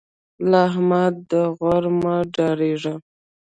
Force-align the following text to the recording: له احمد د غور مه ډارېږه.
له 0.49 0.57
احمد 0.69 1.13
د 1.31 1.33
غور 1.57 1.83
مه 2.01 2.15
ډارېږه. 2.33 2.95